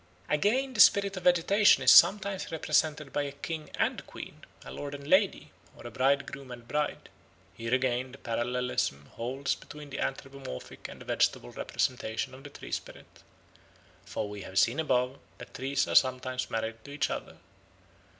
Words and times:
Again 0.29 0.73
the 0.73 0.79
spirit 0.79 1.15
of 1.15 1.25
vegetation 1.25 1.83
is 1.83 1.91
sometimes 1.91 2.51
represented 2.51 3.13
by 3.13 3.21
a 3.21 3.31
king 3.33 3.69
and 3.77 4.03
queen, 4.07 4.43
a 4.65 4.71
lord 4.71 4.95
and 4.95 5.07
lady, 5.07 5.51
or 5.77 5.85
a 5.85 5.91
bridegroom 5.91 6.49
and 6.49 6.67
bride. 6.67 7.09
Here 7.53 7.71
again 7.75 8.11
the 8.11 8.17
parallelism 8.17 9.11
holds 9.13 9.53
between 9.53 9.91
the 9.91 9.99
anthropomorphic 9.99 10.87
and 10.87 10.99
the 11.01 11.05
vegetable 11.05 11.51
representation 11.51 12.33
of 12.33 12.43
the 12.43 12.49
tree 12.49 12.71
spirit, 12.71 13.21
for 14.03 14.27
we 14.27 14.41
have 14.41 14.57
seen 14.57 14.79
above 14.79 15.19
that 15.37 15.53
trees 15.53 15.87
are 15.87 15.93
sometimes 15.93 16.49
married 16.49 16.83
to 16.83 16.89
each 16.91 17.11
other. 17.11 17.37